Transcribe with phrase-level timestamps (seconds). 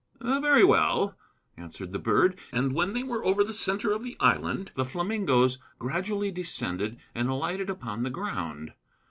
[0.19, 1.15] "Very well,"
[1.57, 5.59] answered the bird; and when they were over the center of the island the flamingoes
[5.77, 8.73] gradually descended and alighted upon the ground.